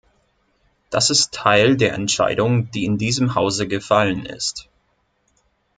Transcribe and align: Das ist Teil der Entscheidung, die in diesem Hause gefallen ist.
Das 0.89 1.11
ist 1.11 1.31
Teil 1.31 1.77
der 1.77 1.93
Entscheidung, 1.93 2.71
die 2.71 2.85
in 2.85 2.97
diesem 2.97 3.35
Hause 3.35 3.67
gefallen 3.67 4.25
ist. 4.25 4.67